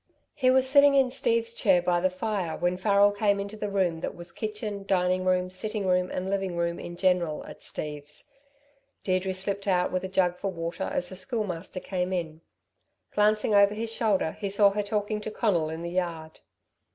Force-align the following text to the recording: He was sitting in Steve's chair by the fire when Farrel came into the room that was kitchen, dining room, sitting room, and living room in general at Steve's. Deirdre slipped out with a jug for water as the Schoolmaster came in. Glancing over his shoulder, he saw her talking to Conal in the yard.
He 0.33 0.49
was 0.49 0.67
sitting 0.67 0.95
in 0.95 1.11
Steve's 1.11 1.53
chair 1.53 1.79
by 1.79 1.99
the 1.99 2.09
fire 2.09 2.57
when 2.57 2.75
Farrel 2.75 3.11
came 3.11 3.39
into 3.39 3.55
the 3.55 3.69
room 3.69 3.99
that 3.99 4.15
was 4.15 4.31
kitchen, 4.31 4.83
dining 4.87 5.25
room, 5.25 5.51
sitting 5.51 5.85
room, 5.85 6.09
and 6.09 6.27
living 6.27 6.57
room 6.57 6.79
in 6.79 6.95
general 6.95 7.45
at 7.45 7.61
Steve's. 7.61 8.31
Deirdre 9.03 9.31
slipped 9.35 9.67
out 9.67 9.91
with 9.91 10.03
a 10.03 10.07
jug 10.09 10.37
for 10.37 10.51
water 10.51 10.85
as 10.91 11.09
the 11.09 11.15
Schoolmaster 11.15 11.79
came 11.79 12.11
in. 12.11 12.41
Glancing 13.13 13.53
over 13.53 13.75
his 13.75 13.93
shoulder, 13.93 14.31
he 14.31 14.49
saw 14.49 14.71
her 14.71 14.81
talking 14.81 15.21
to 15.21 15.29
Conal 15.29 15.69
in 15.69 15.83
the 15.83 15.91
yard. 15.91 16.39